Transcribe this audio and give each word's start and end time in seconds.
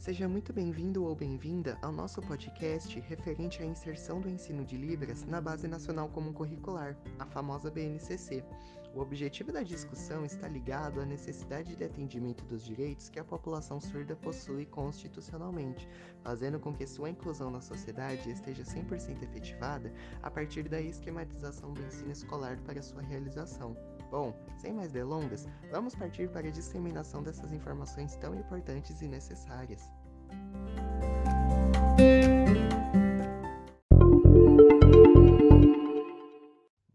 Seja 0.00 0.26
muito 0.26 0.50
bem-vindo 0.50 1.04
ou 1.04 1.14
bem-vinda 1.14 1.76
ao 1.82 1.92
nosso 1.92 2.22
podcast 2.22 2.98
referente 3.00 3.62
à 3.62 3.66
inserção 3.66 4.18
do 4.18 4.30
ensino 4.30 4.64
de 4.64 4.74
Libras 4.74 5.26
na 5.26 5.42
Base 5.42 5.68
Nacional 5.68 6.08
Comum 6.08 6.32
Curricular, 6.32 6.96
a 7.18 7.26
famosa 7.26 7.70
BNCC. 7.70 8.42
O 8.94 9.00
objetivo 9.00 9.52
da 9.52 9.62
discussão 9.62 10.24
está 10.24 10.48
ligado 10.48 11.02
à 11.02 11.04
necessidade 11.04 11.76
de 11.76 11.84
atendimento 11.84 12.42
dos 12.46 12.64
direitos 12.64 13.10
que 13.10 13.20
a 13.20 13.24
população 13.24 13.78
surda 13.78 14.16
possui 14.16 14.64
constitucionalmente, 14.64 15.86
fazendo 16.22 16.58
com 16.58 16.72
que 16.72 16.86
sua 16.86 17.10
inclusão 17.10 17.50
na 17.50 17.60
sociedade 17.60 18.30
esteja 18.30 18.62
100% 18.62 19.22
efetivada 19.22 19.92
a 20.22 20.30
partir 20.30 20.66
da 20.66 20.80
esquematização 20.80 21.74
do 21.74 21.82
ensino 21.82 22.10
escolar 22.10 22.58
para 22.64 22.80
sua 22.80 23.02
realização. 23.02 23.76
Bom, 24.10 24.34
sem 24.56 24.72
mais 24.72 24.90
delongas, 24.90 25.46
vamos 25.70 25.94
partir 25.94 26.28
para 26.28 26.48
a 26.48 26.50
disseminação 26.50 27.22
dessas 27.22 27.52
informações 27.52 28.16
tão 28.16 28.34
importantes 28.34 29.00
e 29.00 29.06
necessárias. 29.06 29.82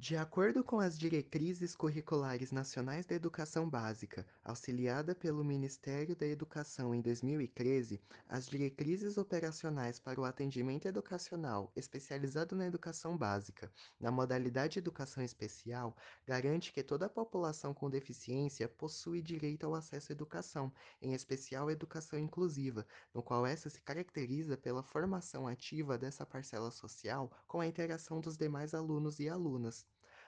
De 0.08 0.16
acordo 0.16 0.64
com 0.64 0.80
as 0.80 1.00
Diretrizes 1.00 1.76
Curriculares 1.76 2.52
Nacionais 2.52 3.08
da 3.08 3.16
Educação 3.16 3.68
Básica, 3.68 4.23
auxiliada 4.44 5.16
pelo 5.16 5.44
Ministério 5.44 6.16
da 6.16 6.27
Educação 6.27 6.94
em 6.94 7.02
2013, 7.02 8.00
as 8.30 8.46
Diretrizes 8.46 9.18
Operacionais 9.18 9.99
para 9.99 10.22
o 10.22 10.23
Atendimento 10.23 10.88
Educacional 10.88 11.72
especializado 11.76 12.55
na 12.55 12.68
educação 12.68 13.18
básica, 13.18 13.73
na 13.99 14.12
modalidade 14.12 14.77
Educação 14.77 15.23
Especial, 15.23 15.98
garante 16.24 16.72
que 16.72 16.84
toda 16.84 17.08
a 17.08 17.10
população 17.10 17.74
com 17.74 17.90
deficiência 17.90 18.70
possui 18.70 19.24
direito 19.24 19.66
ao 19.66 19.74
acesso 19.74 20.12
à 20.12 20.13
educação, 20.13 20.72
em 21.02 21.16
especial 21.16 21.68
à 21.68 21.72
educação 21.72 22.20
inclusiva, 22.20 22.85
no 23.12 23.24
qual 23.24 23.44
essa 23.44 23.72
se 23.72 23.82
caracteriza 23.82 24.55
pela 24.55 24.84
formação 24.84 25.48
ativa 25.48 25.98
dessa 25.98 26.27
parcela 26.27 26.70
social 26.70 27.32
com 27.48 27.60
a 27.60 27.66
interação 27.66 28.22
dos 28.22 28.38
demais 28.38 28.76
alunos 28.76 29.20
e 29.20 29.27
alunas. 29.27 29.84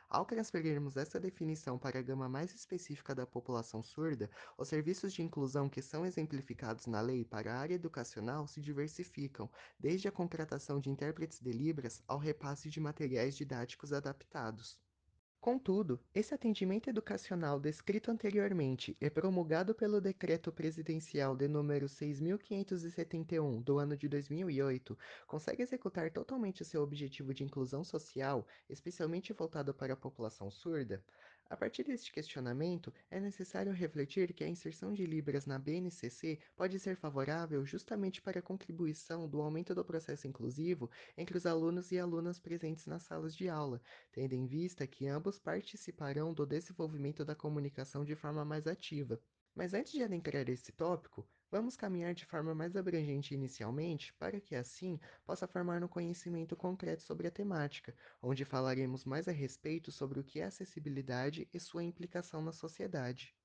Ao 0.09 0.25
transferirmos 0.25 0.97
essa 0.97 1.17
definição 1.17 1.79
para 1.79 1.99
a 1.99 2.01
gama 2.01 2.27
mais 2.27 2.53
específica 2.53 3.15
da 3.15 3.25
população 3.25 3.81
surda, 3.81 4.29
os 4.57 4.67
serviços 4.67 5.13
de 5.13 5.21
inclusão 5.21 5.69
que 5.69 5.81
são 5.81 6.05
exemplificados 6.05 6.87
na 6.87 6.99
lei 6.99 7.23
para 7.23 7.53
a 7.53 7.57
área 7.57 7.75
educacional 7.75 8.47
se 8.47 8.59
diversificam, 8.61 9.49
desde 9.79 10.07
a 10.07 10.11
contratação 10.11 10.79
de 10.81 10.89
intérpretes 10.89 11.39
de 11.39 11.51
Libras 11.53 12.03
ao 12.07 12.17
repasse 12.17 12.69
de 12.69 12.81
materiais 12.81 13.35
didáticos 13.37 13.93
adaptados. 13.93 14.77
Contudo, 15.39 15.99
esse 16.13 16.33
atendimento 16.33 16.89
educacional 16.89 17.59
descrito 17.59 18.11
anteriormente 18.11 18.97
e 18.99 19.09
promulgado 19.09 19.73
pelo 19.73 20.01
Decreto 20.01 20.51
Presidencial 20.51 21.35
de 21.37 21.47
número 21.47 21.87
6571 21.87 23.61
do 23.61 23.77
ano 23.79 23.95
de 23.95 24.07
2008 24.09 24.97
consegue 25.25 25.63
executar 25.63 26.11
totalmente 26.11 26.65
seu 26.65 26.81
objetivo 26.83 27.33
de 27.33 27.43
inclusão 27.43 27.83
social, 27.83 28.45
especialmente 28.69 29.31
voltado 29.31 29.73
para 29.73 29.93
a 29.93 29.97
população 29.97 30.51
surda? 30.51 31.03
A 31.49 31.57
partir 31.57 31.83
deste 31.83 32.11
questionamento, 32.11 32.93
é 33.09 33.19
necessário 33.19 33.73
refletir 33.73 34.33
que 34.33 34.43
a 34.43 34.47
inserção 34.47 34.93
de 34.93 35.05
Libras 35.05 35.45
na 35.45 35.59
BNCC 35.59 36.39
pode 36.55 36.79
ser 36.79 36.95
favorável 36.95 37.65
justamente 37.65 38.21
para 38.21 38.39
a 38.39 38.41
contribuição 38.41 39.27
do 39.29 39.41
aumento 39.41 39.73
do 39.75 39.83
processo 39.83 40.27
inclusivo 40.27 40.89
entre 41.17 41.37
os 41.37 41.45
alunos 41.45 41.91
e 41.91 41.99
alunas 41.99 42.39
presentes 42.39 42.85
nas 42.85 43.03
salas 43.03 43.35
de 43.35 43.49
aula, 43.49 43.81
tendo 44.11 44.33
em 44.33 44.45
vista 44.45 44.87
que 44.87 45.07
ambos 45.07 45.39
participarão 45.39 46.33
do 46.33 46.45
desenvolvimento 46.45 47.25
da 47.25 47.35
comunicação 47.35 48.05
de 48.05 48.15
forma 48.15 48.45
mais 48.45 48.67
ativa. 48.67 49.21
Mas 49.55 49.73
antes 49.73 49.93
de 49.93 50.03
adentrar 50.03 50.49
esse 50.49 50.71
tópico, 50.71 51.27
Vamos 51.51 51.75
caminhar 51.75 52.13
de 52.13 52.25
forma 52.25 52.55
mais 52.55 52.75
abrangente 52.77 53.33
inicialmente, 53.33 54.13
para 54.13 54.39
que 54.41 54.55
assim 54.55 54.97
possa 55.25 55.45
formar 55.47 55.83
um 55.83 55.87
conhecimento 55.89 56.55
concreto 56.55 57.01
sobre 57.03 57.27
a 57.27 57.31
temática, 57.31 57.93
onde 58.21 58.45
falaremos 58.45 59.03
mais 59.05 59.27
a 59.27 59.31
respeito 59.33 59.91
sobre 59.91 60.19
o 60.19 60.23
que 60.23 60.39
é 60.39 60.45
acessibilidade 60.45 61.47
e 61.53 61.59
sua 61.59 61.83
implicação 61.83 62.41
na 62.41 62.51
sociedade. 62.53 63.36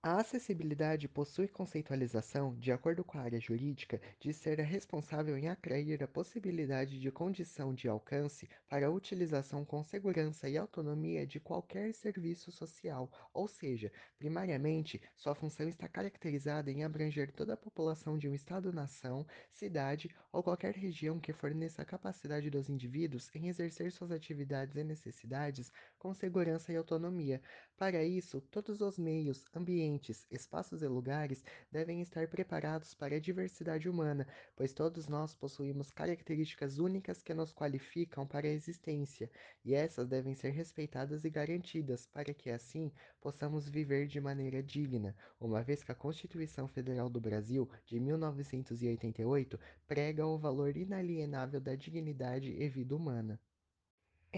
A 0.00 0.20
acessibilidade 0.20 1.08
possui 1.08 1.48
conceitualização, 1.48 2.56
de 2.56 2.70
acordo 2.70 3.02
com 3.04 3.18
a 3.18 3.22
área 3.22 3.40
jurídica, 3.40 4.00
de 4.20 4.32
ser 4.32 4.60
a 4.60 4.64
responsável 4.64 5.36
em 5.36 5.48
atrair 5.48 6.00
a 6.04 6.08
possibilidade 6.08 7.00
de 7.00 7.10
condição 7.10 7.74
de 7.74 7.88
alcance 7.88 8.48
para 8.68 8.86
a 8.86 8.90
utilização 8.90 9.64
com 9.64 9.82
segurança 9.82 10.48
e 10.48 10.56
autonomia 10.56 11.26
de 11.26 11.40
qualquer 11.40 11.92
serviço 11.94 12.52
social, 12.52 13.10
ou 13.34 13.48
seja, 13.48 13.90
primariamente, 14.16 15.02
sua 15.16 15.34
função 15.34 15.68
está 15.68 15.88
caracterizada 15.88 16.70
em 16.70 16.84
abranger 16.84 17.32
toda 17.32 17.54
a 17.54 17.56
população 17.56 18.16
de 18.16 18.28
um 18.28 18.34
Estado-nação, 18.34 19.26
cidade 19.50 20.08
ou 20.32 20.44
qualquer 20.44 20.74
região 20.76 21.18
que 21.18 21.32
forneça 21.32 21.82
a 21.82 21.84
capacidade 21.84 22.48
dos 22.50 22.68
indivíduos 22.68 23.34
em 23.34 23.48
exercer 23.48 23.90
suas 23.90 24.12
atividades 24.12 24.76
e 24.76 24.84
necessidades 24.84 25.72
com 25.98 26.14
segurança 26.14 26.72
e 26.72 26.76
autonomia. 26.76 27.42
Para 27.78 28.02
isso, 28.02 28.40
todos 28.40 28.80
os 28.80 28.98
meios, 28.98 29.44
ambientes, 29.54 30.26
espaços 30.32 30.82
e 30.82 30.88
lugares 30.88 31.44
devem 31.70 32.00
estar 32.02 32.26
preparados 32.26 32.92
para 32.92 33.14
a 33.14 33.20
diversidade 33.20 33.88
humana, 33.88 34.26
pois 34.56 34.72
todos 34.72 35.06
nós 35.06 35.32
possuímos 35.32 35.88
características 35.92 36.78
únicas 36.78 37.22
que 37.22 37.32
nos 37.32 37.52
qualificam 37.52 38.26
para 38.26 38.48
a 38.48 38.50
existência, 38.50 39.30
e 39.64 39.74
essas 39.76 40.08
devem 40.08 40.34
ser 40.34 40.50
respeitadas 40.50 41.24
e 41.24 41.30
garantidas 41.30 42.04
para 42.04 42.34
que 42.34 42.50
assim 42.50 42.90
possamos 43.20 43.68
viver 43.68 44.08
de 44.08 44.20
maneira 44.20 44.60
digna, 44.60 45.14
uma 45.38 45.62
vez 45.62 45.84
que 45.84 45.92
a 45.92 45.94
Constituição 45.94 46.66
Federal 46.66 47.08
do 47.08 47.20
Brasil, 47.20 47.70
de 47.86 48.00
1988, 48.00 49.56
prega 49.86 50.26
o 50.26 50.36
valor 50.36 50.76
inalienável 50.76 51.60
da 51.60 51.76
dignidade 51.76 52.50
e 52.50 52.68
vida 52.68 52.96
humana. 52.96 53.40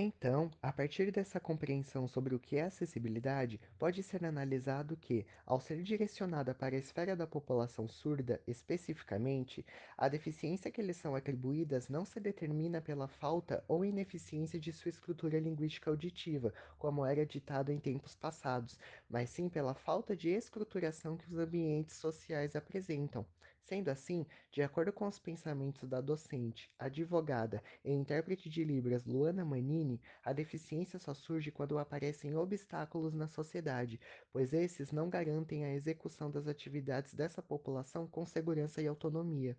Então, 0.02 0.50
a 0.62 0.72
partir 0.72 1.12
dessa 1.12 1.38
compreensão 1.38 2.08
sobre 2.08 2.34
o 2.34 2.40
que 2.40 2.56
é 2.56 2.62
acessibilidade, 2.62 3.60
pode 3.78 4.02
ser 4.02 4.24
analisado 4.24 4.96
que, 4.96 5.26
ao 5.44 5.60
ser 5.60 5.82
direcionada 5.82 6.54
para 6.54 6.74
a 6.74 6.78
esfera 6.78 7.14
da 7.14 7.26
população 7.26 7.86
surda 7.86 8.42
especificamente, 8.46 9.62
a 9.98 10.08
deficiência 10.08 10.70
que 10.72 10.80
lhes 10.80 10.96
são 10.96 11.14
atribuídas 11.14 11.88
não 11.90 12.06
se 12.06 12.18
determina 12.18 12.80
pela 12.80 13.06
falta 13.08 13.62
ou 13.68 13.84
ineficiência 13.84 14.58
de 14.58 14.72
sua 14.72 14.88
estrutura 14.88 15.38
linguística 15.38 15.90
auditiva, 15.90 16.54
como 16.78 17.04
era 17.04 17.26
ditado 17.26 17.70
em 17.70 17.78
tempos 17.78 18.14
passados, 18.16 18.78
mas 19.08 19.28
sim 19.28 19.50
pela 19.50 19.74
falta 19.74 20.16
de 20.16 20.30
estruturação 20.30 21.16
que 21.18 21.28
os 21.28 21.36
ambientes 21.38 21.96
sociais 21.96 22.56
apresentam. 22.56 23.26
Sendo 23.62 23.88
assim, 23.88 24.26
de 24.50 24.60
acordo 24.62 24.92
com 24.92 25.06
os 25.06 25.18
pensamentos 25.18 25.88
da 25.88 26.00
docente, 26.00 26.70
advogada 26.78 27.62
e 27.84 27.90
intérprete 27.92 28.50
de 28.50 28.64
Libras 28.64 29.06
Luana 29.06 29.44
Manini, 29.44 30.00
a 30.24 30.32
deficiência 30.32 30.98
só 30.98 31.14
surge 31.14 31.50
quando 31.50 31.78
aparecem 31.78 32.34
obstáculos 32.36 33.14
na 33.14 33.28
sociedade, 33.28 33.98
pois 34.32 34.52
esses 34.52 34.90
não 34.92 35.08
garantem 35.08 35.64
a 35.64 35.72
execução 35.72 36.30
das 36.30 36.46
atividades 36.48 37.14
dessa 37.14 37.42
população 37.42 38.06
com 38.08 38.26
segurança 38.26 38.82
e 38.82 38.86
autonomia. 38.88 39.56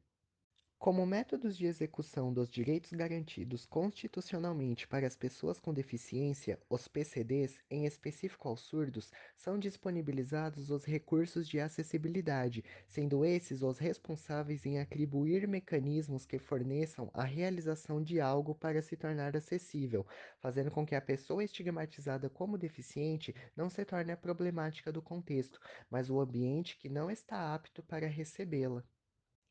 Como 0.82 1.06
métodos 1.06 1.56
de 1.56 1.68
execução 1.68 2.34
dos 2.34 2.50
direitos 2.50 2.92
garantidos 2.92 3.68
constitucionalmente 3.68 4.88
para 4.88 5.06
as 5.06 5.16
pessoas 5.16 5.60
com 5.60 5.72
deficiência, 5.72 6.60
os 6.68 6.88
PCDs, 6.88 7.60
em 7.70 7.86
específico 7.86 8.48
aos 8.48 8.62
surdos, 8.62 9.12
são 9.38 9.60
disponibilizados 9.60 10.72
os 10.72 10.84
recursos 10.84 11.48
de 11.48 11.60
acessibilidade, 11.60 12.66
sendo 12.88 13.24
esses 13.24 13.62
os 13.62 13.78
responsáveis 13.78 14.66
em 14.66 14.80
atribuir 14.80 15.48
mecanismos 15.48 16.26
que 16.26 16.40
forneçam 16.40 17.12
a 17.14 17.24
realização 17.24 18.02
de 18.04 18.20
algo 18.20 18.56
para 18.56 18.82
se 18.82 18.98
tornar 18.98 19.38
acessível, 19.38 20.04
fazendo 20.40 20.72
com 20.72 20.84
que 20.84 20.96
a 20.96 21.02
pessoa 21.02 21.44
estigmatizada 21.44 22.28
como 22.28 22.58
deficiente 22.58 23.36
não 23.56 23.70
se 23.70 23.86
torne 23.86 24.14
a 24.14 24.18
problemática 24.18 24.92
do 24.92 25.02
contexto, 25.02 25.60
mas 25.92 26.10
o 26.10 26.20
ambiente 26.20 26.76
que 26.76 26.90
não 26.90 27.12
está 27.12 27.54
apto 27.54 27.84
para 27.84 28.08
recebê-la. 28.08 28.84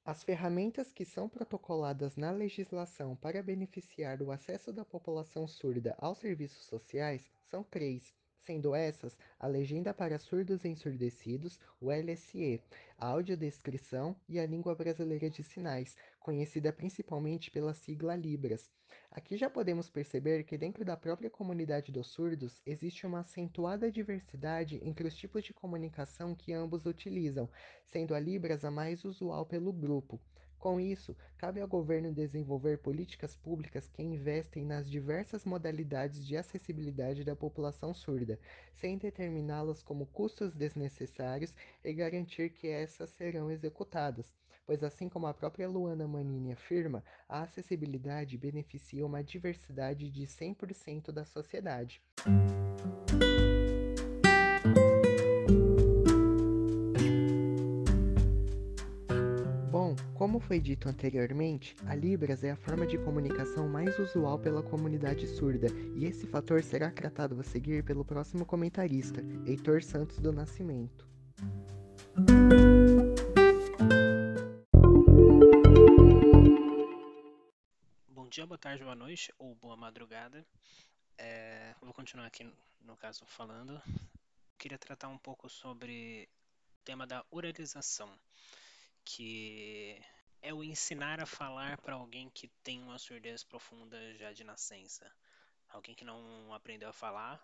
As 0.05 0.23
ferramentas 0.25 0.93
que 0.93 1.05
são 1.05 1.29
protocoladas 1.29 2.17
na 2.17 2.31
legislação 2.31 3.15
para 3.17 3.43
beneficiar 3.43 4.23
o 4.23 4.31
acesso 4.31 4.73
da 4.73 4.85
população 4.85 5.47
surda 5.47 5.95
aos 5.99 6.19
serviços 6.19 6.65
sociais 6.65 7.31
são 7.45 7.63
três, 7.63 8.15
sendo 8.41 8.75
essas 8.75 9.17
a 9.39 9.47
legenda 9.47 9.93
para 9.95 10.19
surdos 10.19 10.65
ensurdecidos, 10.65 11.59
o 11.81 11.91
LSE, 11.91 12.63
a 12.99 13.07
audiodescrição 13.09 14.17
e 14.29 14.39
a 14.39 14.47
língua 14.47 14.75
brasileira 14.75 15.31
de 15.31 15.43
sinais, 15.43 15.97
conhecida 16.19 16.73
principalmente 16.73 17.51
pela 17.51 17.75
sigla 17.75 18.17
Libras. 18.17 18.71
Aqui 19.11 19.37
já 19.37 19.49
podemos 19.49 19.89
perceber 19.89 20.45
que 20.45 20.59
dentro 20.59 20.85
da 20.85 20.97
própria 20.97 21.31
comunidade 21.31 21.93
dos 21.93 22.09
surdos 22.09 22.61
existe 22.67 23.07
uma 23.07 23.21
acentuada 23.21 23.91
diversidade 23.91 24.81
entre 24.83 25.07
os 25.07 25.17
tipos 25.17 25.45
de 25.45 25.55
comunicação 25.55 26.35
que 26.35 26.53
ambos 26.53 26.87
utilizam, 26.87 27.49
sendo 27.85 28.15
a 28.15 28.21
Libras 28.21 28.65
a 28.65 28.71
mais 28.71 29.05
usual 29.05 29.47
pelo 29.47 29.73
grupo. 29.73 30.21
Com 30.61 30.79
isso, 30.79 31.17
cabe 31.39 31.59
ao 31.59 31.67
governo 31.67 32.13
desenvolver 32.13 32.77
políticas 32.77 33.35
públicas 33.35 33.89
que 33.89 34.03
investem 34.03 34.63
nas 34.63 34.91
diversas 34.91 35.43
modalidades 35.47 36.25
de 36.25 36.37
acessibilidade 36.37 37.25
da 37.25 37.35
população 37.35 37.95
surda, 37.95 38.39
sem 38.75 38.99
determiná-las 38.99 39.83
como 39.83 40.05
custos 40.05 40.55
desnecessários 40.55 41.55
e 41.83 41.95
garantir 41.95 42.51
que 42.51 42.69
essas 42.69 43.09
serão 43.09 43.51
executadas. 43.51 44.31
pois 44.67 44.85
assim 44.85 45.09
como 45.09 45.27
a 45.27 45.33
própria 45.33 45.67
Luana 45.67 46.07
Manini 46.07 46.53
afirma, 46.53 47.03
a 47.27 47.41
acessibilidade 47.41 48.37
beneficia 48.37 49.05
uma 49.07 49.25
diversidade 49.25 50.11
de 50.11 50.27
100% 50.27 51.11
da 51.11 51.25
sociedade. 51.25 52.03
Como 60.41 60.49
foi 60.49 60.59
dito 60.59 60.89
anteriormente, 60.89 61.77
a 61.87 61.95
Libras 61.95 62.43
é 62.43 62.51
a 62.51 62.57
forma 62.57 62.87
de 62.87 62.97
comunicação 62.97 63.69
mais 63.69 63.99
usual 63.99 64.39
pela 64.39 64.63
comunidade 64.63 65.27
surda, 65.27 65.67
e 65.95 66.07
esse 66.07 66.27
fator 66.27 66.63
será 66.63 66.91
tratado 66.91 67.39
a 67.39 67.43
seguir 67.45 67.85
pelo 67.85 68.05
próximo 68.05 68.47
comentarista, 68.47 69.21
Heitor 69.47 69.83
Santos 69.83 70.19
do 70.19 70.33
Nascimento. 70.33 71.07
Bom 78.09 78.29
dia, 78.31 78.47
boa 78.47 78.59
tarde, 78.59 78.83
boa 78.83 78.97
noite 78.97 79.35
ou 79.39 79.55
boa 79.57 79.77
madrugada. 79.77 80.45
É, 81.19 81.75
vou 81.83 81.93
continuar 81.93 82.27
aqui, 82.27 82.51
no 82.81 82.97
caso, 82.97 83.27
falando. 83.27 83.81
Queria 84.59 84.79
tratar 84.79 85.09
um 85.09 85.19
pouco 85.19 85.51
sobre 85.51 86.29
o 86.81 86.85
tema 86.85 87.07
da 87.07 87.25
oralização, 87.31 88.09
que 89.05 90.01
é 90.43 90.53
o 90.55 90.65
ensinar 90.65 91.21
a 91.21 91.27
falar 91.27 91.79
para 91.79 91.95
alguém 91.95 92.31
que 92.31 92.49
tem 92.63 92.83
uma 92.83 92.99
surdez 92.99 93.45
profunda 93.45 94.15
já 94.15 94.33
de 94.33 94.45
nascença. 94.45 95.11
Alguém 95.69 95.95
que 95.95 96.05
não 96.05 96.53
aprendeu 96.53 96.89
a 96.89 96.93
falar, 96.93 97.41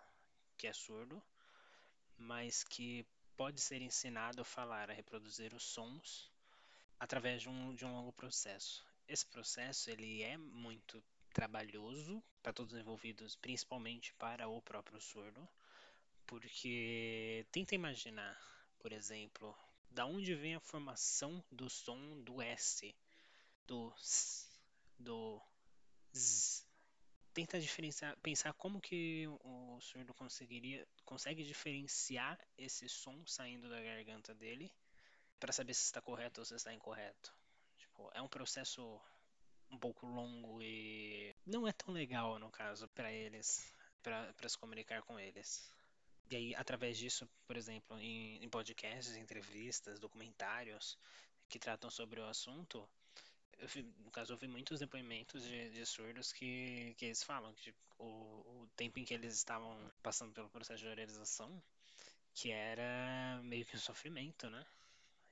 que 0.57 0.67
é 0.67 0.73
surdo, 0.73 1.21
mas 2.17 2.63
que 2.63 3.05
pode 3.35 3.61
ser 3.61 3.81
ensinado 3.81 4.41
a 4.41 4.45
falar, 4.45 4.89
a 4.89 4.93
reproduzir 4.93 5.53
os 5.53 5.63
sons 5.63 6.31
através 6.99 7.43
de 7.43 7.49
um, 7.49 7.75
de 7.75 7.85
um 7.85 7.93
longo 7.93 8.11
processo. 8.11 8.85
Esse 9.07 9.25
processo 9.25 9.89
ele 9.89 10.23
é 10.23 10.35
muito 10.35 11.01
trabalhoso 11.31 12.21
para 12.41 12.51
todos 12.51 12.73
os 12.73 12.79
envolvidos, 12.79 13.35
principalmente 13.35 14.11
para 14.15 14.47
o 14.47 14.61
próprio 14.61 14.99
surdo, 14.99 15.47
porque 16.25 17.45
tenta 17.51 17.75
imaginar, 17.75 18.35
por 18.79 18.91
exemplo, 18.91 19.55
da 19.89 20.05
onde 20.05 20.35
vem 20.35 20.55
a 20.55 20.59
formação 20.59 21.43
do 21.51 21.69
som 21.69 22.21
do 22.23 22.41
S, 22.41 22.95
do 23.65 23.93
S, 23.97 24.47
do 24.97 25.41
Z. 26.15 26.65
Tenta 27.33 27.59
diferenciar, 27.59 28.17
pensar 28.17 28.53
como 28.53 28.81
que 28.81 29.27
o 29.27 29.79
surdo 29.79 30.13
conseguiria, 30.13 30.87
consegue 31.05 31.43
diferenciar 31.43 32.39
esse 32.57 32.89
som 32.89 33.23
saindo 33.27 33.69
da 33.69 33.81
garganta 33.81 34.33
dele 34.33 34.73
para 35.39 35.53
saber 35.53 35.75
se 35.75 35.83
está 35.83 36.01
correto 36.01 36.41
ou 36.41 36.45
se 36.45 36.55
está 36.55 36.73
incorreto. 36.73 37.31
Tipo, 37.77 38.09
é 38.13 38.21
um 38.21 38.27
processo 38.27 38.99
um 39.69 39.77
pouco 39.77 40.05
longo 40.07 40.61
e 40.61 41.35
não 41.45 41.67
é 41.67 41.71
tão 41.73 41.93
legal 41.93 42.39
no 42.39 42.49
caso 42.49 42.87
para 42.89 43.11
eles, 43.11 43.71
para 44.01 44.49
se 44.49 44.57
comunicar 44.57 45.01
com 45.03 45.19
eles. 45.19 45.71
E 46.29 46.35
aí, 46.35 46.55
através 46.55 46.97
disso, 46.97 47.27
por 47.45 47.55
exemplo, 47.55 47.97
em, 47.99 48.43
em 48.43 48.49
podcasts, 48.49 49.15
entrevistas, 49.15 49.99
documentários 49.99 50.97
que 51.49 51.57
tratam 51.57 51.89
sobre 51.89 52.19
o 52.19 52.25
assunto, 52.25 52.87
vi, 53.65 53.83
no 54.03 54.11
caso, 54.11 54.33
eu 54.33 54.37
vi 54.37 54.47
muitos 54.47 54.79
depoimentos 54.79 55.43
de, 55.43 55.69
de 55.69 55.85
surdos 55.85 56.31
que, 56.33 56.93
que 56.97 57.05
eles 57.05 57.23
falam 57.23 57.53
que 57.53 57.63
tipo, 57.63 57.79
o, 57.97 58.05
o 58.63 58.69
tempo 58.75 58.99
em 58.99 59.05
que 59.05 59.13
eles 59.13 59.33
estavam 59.35 59.75
passando 60.03 60.33
pelo 60.33 60.49
processo 60.49 60.83
de 60.83 60.89
oralização, 60.89 61.61
que 62.33 62.51
era 62.51 63.39
meio 63.43 63.65
que 63.65 63.75
um 63.75 63.79
sofrimento, 63.79 64.49
né? 64.49 64.65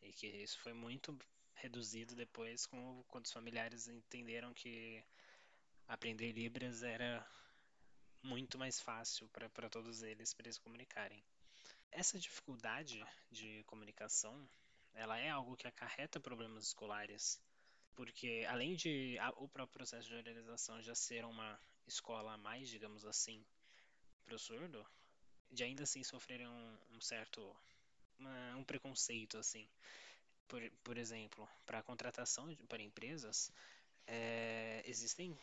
E 0.02 0.12
que 0.14 0.28
isso 0.28 0.60
foi 0.62 0.74
muito 0.74 1.18
reduzido 1.56 2.16
depois 2.16 2.66
com, 2.66 3.04
quando 3.08 3.26
os 3.26 3.32
familiares 3.32 3.88
entenderam 3.88 4.54
que 4.54 5.04
aprender 5.88 6.32
Libras 6.32 6.84
era 6.84 7.26
muito 8.26 8.58
mais 8.58 8.80
fácil 8.82 9.30
para 9.30 9.70
todos 9.70 10.02
eles 10.02 10.34
para 10.34 10.48
eles 10.48 10.58
comunicarem. 10.58 11.24
Essa 11.92 12.20
dificuldade 12.20 13.06
de 13.32 13.64
comunicação, 13.66 14.50
ela 14.94 15.18
é 15.18 15.30
algo 15.30 15.56
que 15.56 15.68
acarreta 15.68 16.20
problemas 16.20 16.66
escolares, 16.66 17.40
porque 17.96 18.46
além 18.50 18.76
de 18.76 19.18
a, 19.20 19.30
o 19.38 19.48
próprio 19.48 19.78
processo 19.78 20.10
de 20.10 20.16
organização 20.16 20.82
já 20.82 20.96
ser 20.96 21.24
uma 21.24 21.60
escola 21.88 22.34
a 22.34 22.38
mais, 22.38 22.68
digamos 22.68 23.06
assim, 23.06 23.46
para 24.26 24.36
o 24.36 24.40
surdo, 24.40 24.86
de 25.52 25.64
ainda 25.64 25.84
assim 25.84 26.04
sofrerem 26.04 26.48
um, 26.48 26.78
um 26.92 27.02
certo 27.02 27.56
uma, 28.18 28.56
um 28.58 28.64
preconceito 28.64 29.38
assim. 29.38 29.68
Por, 30.48 30.62
por 30.84 30.98
exemplo, 30.98 31.48
para 31.66 31.84
contratação 31.84 32.54
para 32.68 32.82
empresas, 32.82 33.52
é, 34.08 34.84
existem 34.86 35.38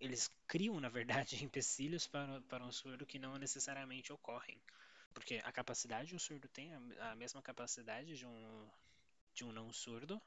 eles 0.00 0.30
criam, 0.46 0.80
na 0.80 0.88
verdade, 0.88 1.36
empecilhos 1.44 2.06
para, 2.06 2.40
para 2.42 2.64
um 2.64 2.72
surdo 2.72 3.06
que 3.06 3.18
não 3.18 3.38
necessariamente 3.38 4.12
ocorrem. 4.12 4.60
Porque 5.12 5.40
a 5.44 5.52
capacidade, 5.52 6.14
o 6.14 6.20
surdo 6.20 6.48
tem 6.48 6.72
a, 6.72 7.10
a 7.12 7.16
mesma 7.16 7.42
capacidade 7.42 8.16
de 8.16 8.26
um, 8.26 8.68
de 9.34 9.44
um 9.44 9.52
não 9.52 9.72
surdo. 9.72 10.20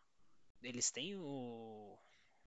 Eles 0.62 0.92
têm 0.92 1.16
o. 1.18 1.98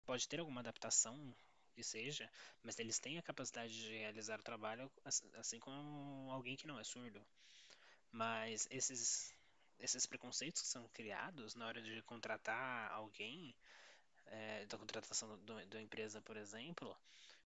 Pode 0.05 0.29
ter 0.29 0.41
alguma 0.41 0.61
adaptação 0.61 1.35
que 1.75 1.83
seja, 1.83 2.31
mas 2.63 2.79
eles 2.79 2.99
têm 2.99 3.19
a 3.19 3.23
capacidade 3.23 3.75
de 3.75 3.93
realizar 3.99 4.41
o 4.41 4.43
trabalho 4.43 4.91
assim 5.35 5.59
como 5.59 6.31
alguém 6.31 6.57
que 6.57 6.67
não 6.67 6.79
é 6.79 6.85
surdo. 6.85 7.21
Mas 8.11 8.67
esses, 8.71 9.35
esses 9.79 10.07
preconceitos 10.07 10.63
que 10.63 10.69
são 10.69 10.89
criados 10.89 11.55
na 11.55 11.67
hora 11.67 11.83
de 11.83 12.01
contratar 12.03 12.91
alguém, 12.93 13.55
é, 14.29 14.67
da 14.67 14.79
contratação 14.79 15.39
da 15.45 15.81
empresa, 15.81 16.21
por 16.23 16.37
exemplo, 16.37 16.97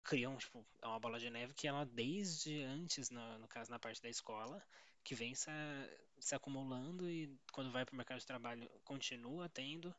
criam 0.03 0.37
tipo, 0.37 0.65
é 0.83 0.87
uma 0.87 1.01
bola 1.01 1.19
de 1.19 1.31
neve 1.31 1.55
que 1.55 1.69
ela 1.69 1.85
desde 1.85 2.63
antes, 2.63 3.11
no, 3.11 3.39
no 3.39 3.49
caso 3.49 3.71
na 3.71 3.79
parte 3.79 4.03
da 4.03 4.09
escola, 4.09 4.63
que 5.05 5.15
vem 5.15 5.35
se, 5.35 5.51
se 6.19 6.35
acumulando 6.35 7.09
e 7.09 7.35
quando 7.53 7.71
vai 7.71 7.85
para 7.85 7.93
o 7.93 7.97
mercado 7.97 8.19
de 8.19 8.27
trabalho 8.27 8.69
continua 8.85 9.49
tendo. 9.49 9.95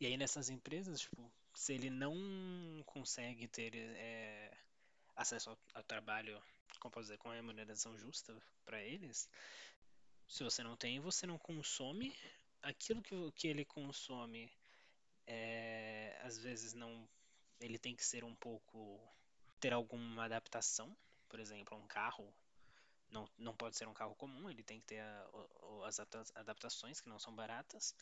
E 0.00 0.06
aí 0.06 0.16
nessas 0.16 0.48
empresas, 0.48 1.00
tipo, 1.00 1.32
se 1.54 1.74
ele 1.74 1.90
não 1.90 2.14
consegue 2.86 3.46
ter 3.46 3.74
é, 3.74 4.50
acesso 5.14 5.50
ao, 5.50 5.58
ao, 5.74 5.82
trabalho, 5.84 6.42
como 6.80 6.92
posso 6.92 7.04
dizer, 7.04 7.18
com 7.18 7.30
a 7.30 7.34
remuneração 7.34 7.96
justa 7.96 8.36
para 8.64 8.82
eles, 8.82 9.28
se 10.28 10.42
você 10.42 10.62
não 10.62 10.76
tem, 10.76 10.98
você 10.98 11.26
não 11.26 11.38
consome 11.38 12.16
aquilo 12.62 13.02
que, 13.02 13.14
que 13.32 13.48
ele 13.48 13.64
consome. 13.64 14.50
É, 15.26 16.18
às 16.22 16.38
vezes 16.38 16.74
não, 16.74 17.08
ele 17.60 17.78
tem 17.78 17.94
que 17.94 18.04
ser 18.04 18.24
um 18.24 18.34
pouco 18.34 19.00
ter 19.60 19.72
alguma 19.72 20.24
adaptação, 20.24 20.96
por 21.28 21.38
exemplo, 21.38 21.76
um 21.76 21.86
carro 21.86 22.34
não, 23.12 23.28
não 23.38 23.54
pode 23.54 23.76
ser 23.76 23.86
um 23.86 23.94
carro 23.94 24.14
comum, 24.14 24.50
ele 24.50 24.62
tem 24.62 24.80
que 24.80 24.86
ter 24.86 25.00
a, 25.00 25.30
as 25.86 26.00
adaptações 26.34 27.00
que 27.00 27.08
não 27.08 27.18
são 27.18 27.34
baratas. 27.34 27.94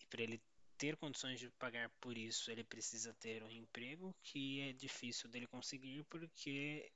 E 0.00 0.06
para 0.06 0.22
ele 0.22 0.42
ter 0.76 0.96
condições 0.96 1.38
de 1.38 1.50
pagar 1.52 1.88
por 2.00 2.16
isso, 2.18 2.50
ele 2.50 2.64
precisa 2.64 3.14
ter 3.14 3.42
um 3.42 3.50
emprego 3.50 4.14
que 4.22 4.60
é 4.60 4.72
difícil 4.72 5.28
dele 5.28 5.46
conseguir 5.46 6.04
porque 6.04 6.90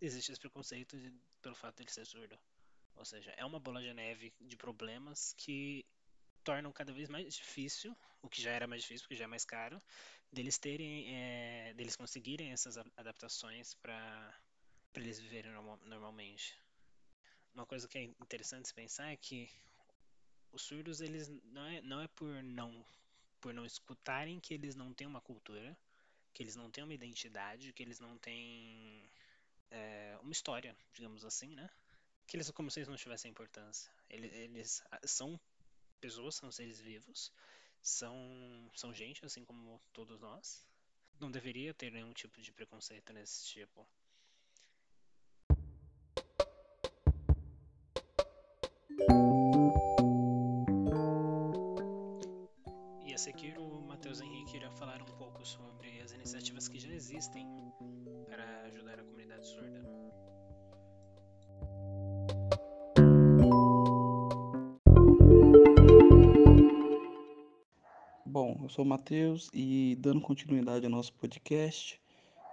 existe 0.00 0.32
esse 0.32 0.40
preconceito 0.40 0.98
de, 0.98 1.12
pelo 1.42 1.54
fato 1.54 1.76
de 1.76 1.82
ele 1.82 1.90
ser 1.90 2.06
surdo. 2.06 2.38
Ou 2.96 3.04
seja, 3.04 3.32
é 3.32 3.44
uma 3.44 3.58
bola 3.58 3.82
de 3.82 3.92
neve 3.92 4.32
de 4.40 4.56
problemas 4.56 5.34
que 5.36 5.84
tornam 6.44 6.70
cada 6.72 6.92
vez 6.92 7.08
mais 7.08 7.34
difícil, 7.34 7.96
o 8.22 8.28
que 8.28 8.40
já 8.40 8.50
era 8.50 8.66
mais 8.66 8.82
difícil, 8.82 9.04
porque 9.04 9.16
já 9.16 9.24
é 9.24 9.26
mais 9.26 9.44
caro, 9.44 9.82
deles 10.30 10.58
terem, 10.58 11.14
é, 11.14 11.74
deles 11.74 11.96
conseguirem 11.96 12.52
essas 12.52 12.76
adaptações 12.96 13.74
para 13.74 14.32
eles 14.94 15.18
viverem 15.18 15.52
normal, 15.52 15.78
normalmente. 15.84 16.56
Uma 17.54 17.66
coisa 17.66 17.88
que 17.88 17.98
é 17.98 18.02
interessante 18.02 18.68
se 18.68 18.74
pensar 18.74 19.10
é 19.10 19.16
que 19.16 19.48
os 20.52 20.62
surdos 20.62 21.00
eles 21.00 21.28
não 21.44 21.66
é, 21.66 21.80
não 21.80 22.00
é 22.00 22.08
por 22.08 22.42
não 22.42 22.84
por 23.40 23.52
não 23.52 23.66
escutarem 23.66 24.40
que 24.40 24.54
eles 24.54 24.74
não 24.74 24.94
têm 24.94 25.06
uma 25.06 25.20
cultura, 25.20 25.76
que 26.32 26.42
eles 26.42 26.56
não 26.56 26.70
têm 26.70 26.82
uma 26.82 26.94
identidade, 26.94 27.74
que 27.74 27.82
eles 27.82 28.00
não 28.00 28.16
têm 28.16 29.10
é, 29.70 30.18
uma 30.22 30.32
história, 30.32 30.74
digamos 30.94 31.24
assim, 31.24 31.48
né? 31.48 31.68
Que 32.26 32.36
eles 32.36 32.50
como 32.52 32.70
se 32.70 32.78
eles 32.80 32.88
não 32.88 32.96
tivessem 32.96 33.30
importância. 33.30 33.92
Eles, 34.08 34.32
eles 34.32 34.82
são 35.04 35.38
pessoas, 36.04 36.34
são 36.34 36.52
seres 36.52 36.78
vivos, 36.78 37.32
são, 37.80 38.14
são 38.74 38.92
gente, 38.92 39.24
assim 39.24 39.42
como 39.42 39.80
todos 39.90 40.20
nós. 40.20 40.62
Não 41.18 41.30
deveria 41.30 41.72
ter 41.72 41.90
nenhum 41.90 42.12
tipo 42.12 42.42
de 42.42 42.52
preconceito 42.52 43.10
nesse 43.14 43.46
tipo. 43.46 43.86
E 53.06 53.14
a 53.14 53.16
seguir, 53.16 53.56
o 53.58 53.80
Matheus 53.80 54.20
Henrique 54.20 54.58
irá 54.58 54.70
falar 54.72 55.00
um 55.00 55.16
pouco 55.16 55.42
sobre 55.46 56.02
as 56.02 56.12
iniciativas 56.12 56.68
que 56.68 56.78
já 56.78 56.90
existem 56.90 57.46
para 58.26 58.64
ajudar 58.64 59.00
a 59.00 59.04
comunidade 59.04 59.46
surda. 59.46 60.13
Bom, 68.34 68.58
eu 68.64 68.68
sou 68.68 68.84
o 68.84 68.88
Matheus 68.88 69.48
e 69.54 69.96
dando 70.00 70.20
continuidade 70.20 70.84
ao 70.84 70.90
nosso 70.90 71.12
podcast, 71.14 72.00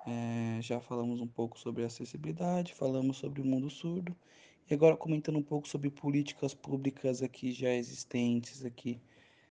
é, 0.05 0.61
já 0.61 0.79
falamos 0.79 1.19
um 1.19 1.25
pouco 1.25 1.57
sobre 1.57 1.83
acessibilidade, 1.83 2.75
falamos 2.75 3.17
sobre 3.17 3.41
o 3.41 3.43
mundo 3.43 3.67
surdo 3.67 4.15
e 4.69 4.75
agora 4.75 4.95
comentando 4.95 5.39
um 5.39 5.41
pouco 5.41 5.67
sobre 5.67 5.89
políticas 5.89 6.53
públicas 6.53 7.23
aqui 7.23 7.51
já 7.51 7.73
existentes 7.73 8.63
aqui 8.63 9.01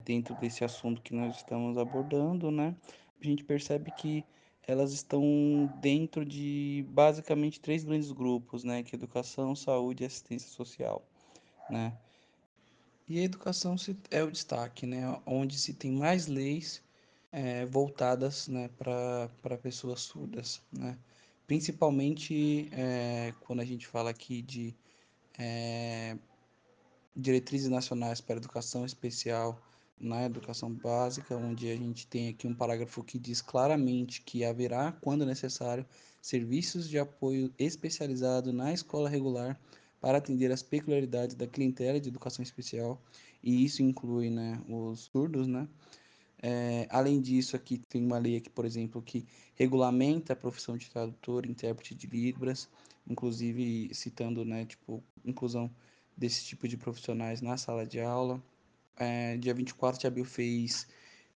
dentro 0.04 0.36
desse 0.36 0.66
assunto 0.66 1.02
que 1.02 1.16
nós 1.16 1.38
estamos 1.38 1.78
abordando, 1.78 2.52
né? 2.52 2.76
A 3.22 3.26
gente 3.26 3.46
percebe 3.46 3.90
que 3.92 4.22
elas 4.68 4.92
estão 4.92 5.24
dentro 5.80 6.26
de 6.26 6.86
basicamente 6.90 7.62
três 7.62 7.86
grandes 7.86 8.12
grupos, 8.12 8.66
né? 8.66 8.84
Que 8.84 8.98
é 8.98 8.98
educação, 8.98 9.56
saúde 9.56 10.04
e 10.04 10.06
assistência 10.06 10.50
social, 10.50 11.08
né? 11.70 11.98
E 13.08 13.20
a 13.20 13.24
educação 13.24 13.76
é 14.12 14.22
o 14.22 14.30
destaque, 14.30 14.86
né? 14.86 15.20
Onde 15.26 15.58
se 15.58 15.74
tem 15.74 15.92
mais 15.92 16.28
leis 16.28 16.84
é, 17.32 17.66
voltadas 17.66 18.50
né, 18.50 18.70
para 18.78 19.58
pessoas 19.62 20.02
surdas, 20.02 20.62
né? 20.72 20.98
Principalmente 21.46 22.68
é, 22.74 23.34
quando 23.42 23.62
a 23.62 23.66
gente 23.66 23.88
fala 23.88 24.10
aqui 24.10 24.42
de 24.42 24.76
é, 25.40 26.18
diretrizes 27.16 27.70
nacionais 27.70 28.20
para 28.20 28.36
educação 28.36 28.86
especial 28.86 29.62
na 30.00 30.26
educação 30.26 30.70
básica, 30.72 31.36
onde 31.36 31.72
a 31.72 31.76
gente 31.76 32.06
tem 32.08 32.28
aqui 32.28 32.46
um 32.46 32.54
parágrafo 32.54 33.04
que 33.04 33.18
diz 33.18 33.42
claramente 33.42 34.22
que 34.22 34.44
haverá, 34.44 34.92
quando 35.02 35.26
necessário, 35.26 35.86
serviços 36.22 36.90
de 36.90 37.00
apoio 37.00 37.54
especializado 37.58 38.52
na 38.52 38.74
escola 38.74 39.10
regular 39.10 39.58
para 40.00 40.18
atender 40.18 40.52
as 40.52 40.62
peculiaridades 40.64 41.36
da 41.36 41.48
clientela 41.48 42.00
de 42.00 42.10
educação 42.10 42.44
especial, 42.44 43.02
e 43.44 43.64
isso 43.64 43.82
inclui 43.82 44.30
né, 44.30 44.62
os 44.70 45.02
surdos, 45.02 45.48
né? 45.48 45.68
É, 46.42 46.88
além 46.92 47.20
disso, 47.20 47.56
aqui 47.56 47.80
tem 47.90 48.06
uma 48.06 48.20
lei 48.20 48.38
aqui, 48.38 48.50
por 48.50 48.66
exemplo, 48.66 49.02
que 49.02 49.26
regulamenta 49.56 50.34
a 50.34 50.36
profissão 50.36 50.78
de 50.78 50.90
tradutor 50.90 51.46
intérprete 51.48 51.96
de 51.96 52.06
Libras, 52.08 52.70
inclusive 53.10 53.90
citando, 53.94 54.46
né, 54.46 54.66
tipo, 54.66 55.04
inclusão 55.26 55.72
desse 56.16 56.46
tipo 56.46 56.68
de 56.68 56.78
profissionais 56.78 57.42
na 57.42 57.58
sala 57.58 57.86
de 57.86 58.00
aula. 58.00 58.42
É, 58.98 59.38
dia 59.38 59.54
24 59.54 60.00
de 60.00 60.08
abril 60.08 60.26
fez 60.26 60.88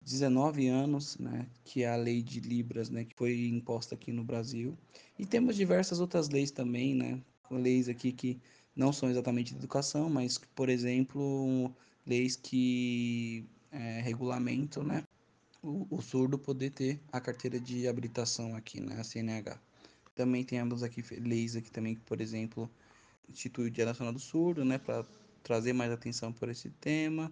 19 0.01 0.67
anos, 0.67 1.17
né, 1.17 1.47
que 1.63 1.83
é 1.83 1.89
a 1.89 1.95
lei 1.95 2.21
de 2.21 2.39
Libras, 2.41 2.89
né, 2.89 3.05
que 3.05 3.15
foi 3.15 3.47
imposta 3.47 3.95
aqui 3.95 4.11
no 4.11 4.23
Brasil. 4.23 4.77
E 5.17 5.25
temos 5.25 5.55
diversas 5.55 5.99
outras 5.99 6.29
leis 6.29 6.51
também, 6.51 6.93
né, 6.93 7.21
leis 7.57 7.89
aqui 7.89 8.11
que 8.11 8.39
não 8.75 8.93
são 8.93 9.09
exatamente 9.09 9.53
de 9.53 9.59
educação, 9.59 10.09
mas, 10.09 10.37
por 10.55 10.69
exemplo, 10.69 11.73
leis 12.05 12.35
que 12.35 13.45
é, 13.71 14.01
regulamentam, 14.01 14.83
né, 14.83 15.03
o, 15.61 15.85
o, 15.89 16.01
surdo 16.01 16.37
poder 16.39 16.71
ter 16.71 16.99
a 17.11 17.19
carteira 17.19 17.59
de 17.59 17.87
habilitação 17.87 18.55
aqui, 18.55 18.79
né, 18.79 18.99
a 18.99 19.03
CNH. 19.03 19.59
Também 20.15 20.43
temos 20.43 20.83
aqui 20.83 21.03
leis 21.19 21.55
aqui 21.55 21.71
também, 21.71 21.95
por 21.95 22.21
exemplo, 22.21 22.69
institui 23.29 23.67
o 23.67 23.71
Dia 23.71 23.85
Nacional 23.85 24.13
do 24.13 24.19
Surdo, 24.19 24.63
né, 24.65 24.77
para 24.77 25.05
trazer 25.43 25.73
mais 25.73 25.91
atenção 25.91 26.31
por 26.31 26.49
esse 26.49 26.69
tema 26.69 27.31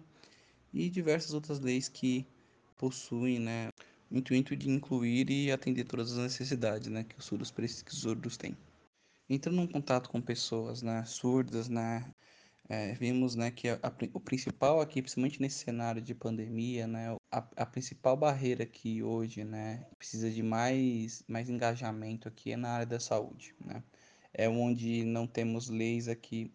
e 0.72 0.88
diversas 0.90 1.32
outras 1.34 1.60
leis 1.60 1.88
que 1.88 2.26
possuem, 2.76 3.38
né, 3.38 3.70
o 4.10 4.16
intuito 4.16 4.56
de 4.56 4.70
incluir 4.70 5.30
e 5.30 5.50
atender 5.50 5.84
todas 5.84 6.12
as 6.12 6.18
necessidades, 6.18 6.88
né, 6.88 7.04
que 7.04 7.18
os 7.18 7.24
surdos, 7.24 7.50
que 7.50 7.90
os 7.90 8.00
surdos 8.00 8.36
têm. 8.36 8.56
Entrando 9.28 9.60
em 9.60 9.66
contato 9.66 10.08
com 10.08 10.20
pessoas, 10.22 10.82
né, 10.82 11.04
surdas, 11.04 11.68
né, 11.68 12.14
é, 12.68 12.94
vimos, 12.94 13.34
né, 13.34 13.50
que 13.50 13.68
a, 13.68 13.78
a, 13.82 13.92
o 14.14 14.20
principal 14.20 14.80
aqui, 14.80 15.02
principalmente 15.02 15.40
nesse 15.40 15.58
cenário 15.64 16.00
de 16.00 16.14
pandemia, 16.14 16.86
né, 16.86 17.14
a, 17.30 17.38
a 17.56 17.66
principal 17.66 18.16
barreira 18.16 18.64
que 18.66 19.02
hoje, 19.02 19.44
né, 19.44 19.86
precisa 19.98 20.30
de 20.30 20.42
mais, 20.42 21.22
mais 21.28 21.50
engajamento 21.50 22.26
aqui 22.28 22.52
é 22.52 22.56
na 22.56 22.70
área 22.70 22.86
da 22.86 23.00
saúde, 23.00 23.54
né. 23.64 23.82
É 24.32 24.48
onde 24.48 25.04
não 25.04 25.26
temos 25.26 25.68
leis 25.68 26.08
aqui 26.08 26.52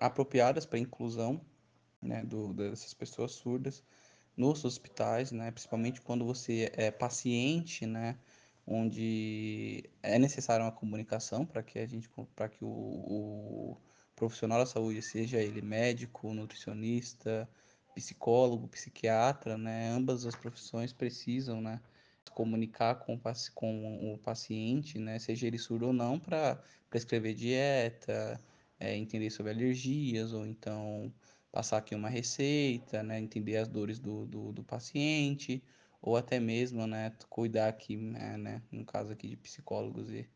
apropriadas 0.00 0.66
para 0.66 0.78
inclusão 0.78 1.40
né, 2.00 2.22
do, 2.24 2.52
dessas 2.54 2.94
pessoas 2.94 3.32
surdas 3.32 3.82
nos 4.36 4.64
hospitais, 4.64 5.30
né, 5.32 5.50
principalmente 5.50 6.00
quando 6.00 6.24
você 6.24 6.70
é 6.74 6.90
paciente, 6.90 7.86
né, 7.86 8.18
onde 8.66 9.84
é 10.02 10.18
necessária 10.18 10.64
uma 10.64 10.72
comunicação 10.72 11.44
para 11.44 11.62
que 11.62 11.78
a 11.78 11.86
gente 11.86 12.08
para 12.34 12.48
que 12.48 12.64
o, 12.64 12.68
o, 12.68 13.76
profissional 14.16 14.58
da 14.58 14.66
saúde 14.66 15.02
seja 15.02 15.38
ele 15.40 15.60
médico, 15.60 16.32
nutricionista, 16.32 17.48
psicólogo, 17.94 18.68
psiquiatra, 18.68 19.56
né, 19.58 19.90
ambas 19.90 20.26
as 20.26 20.34
profissões 20.34 20.92
precisam, 20.92 21.60
né, 21.60 21.80
comunicar 22.32 22.96
com, 22.96 23.20
com 23.54 24.14
o 24.14 24.18
paciente, 24.18 24.98
né, 24.98 25.18
seja 25.18 25.46
ele 25.46 25.58
surdo 25.58 25.86
ou 25.88 25.92
não, 25.92 26.18
para 26.18 26.60
prescrever 26.90 27.34
dieta, 27.34 28.40
é, 28.80 28.96
entender 28.96 29.30
sobre 29.30 29.52
alergias, 29.52 30.32
ou 30.32 30.46
então 30.46 31.12
passar 31.52 31.78
aqui 31.78 31.94
uma 31.94 32.08
receita, 32.08 33.02
né, 33.02 33.20
entender 33.20 33.56
as 33.56 33.68
dores 33.68 33.98
do, 34.00 34.26
do, 34.26 34.52
do 34.52 34.64
paciente, 34.64 35.62
ou 36.06 36.18
até 36.18 36.38
mesmo, 36.38 36.86
né, 36.86 37.10
cuidar 37.30 37.66
aqui, 37.66 37.96
né, 37.96 38.36
né, 38.36 38.62
no 38.70 38.84
caso 38.84 39.10
aqui 39.10 39.26
de 39.26 39.36
psicólogos 39.38 40.10
e, 40.10 40.28